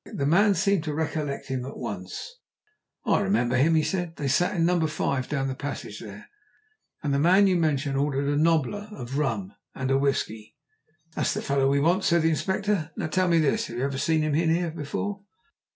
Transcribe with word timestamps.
The 0.13 0.25
man 0.25 0.55
seemed 0.55 0.83
to 0.85 0.95
recollect 0.95 1.45
him 1.45 1.63
at 1.63 1.77
once. 1.77 2.39
"I 3.05 3.19
remember 3.19 3.55
him," 3.55 3.75
he 3.75 3.83
said. 3.83 4.15
"They 4.15 4.27
sat 4.29 4.55
in 4.55 4.65
No. 4.65 4.87
5 4.87 5.29
down 5.29 5.47
the 5.47 5.53
passage 5.53 5.99
there, 5.99 6.27
and 7.03 7.13
the 7.13 7.19
man 7.19 7.45
you 7.45 7.55
mention 7.55 7.95
ordered 7.95 8.27
a 8.27 8.35
nobbler 8.35 8.89
of 8.93 9.19
rum 9.19 9.53
and 9.75 9.91
a 9.91 9.99
whisky." 9.99 10.55
"That's 11.13 11.35
the 11.35 11.41
fellow 11.43 11.69
we 11.69 11.79
want," 11.79 12.03
said 12.03 12.23
the 12.23 12.31
Inspector. 12.31 12.89
"Now 12.97 13.07
tell 13.09 13.27
me 13.27 13.37
this, 13.37 13.67
have 13.67 13.77
you 13.77 13.83
ever 13.83 13.99
seen 13.99 14.23
him 14.23 14.33
in 14.33 14.49
here 14.49 14.71
before?" 14.71 15.21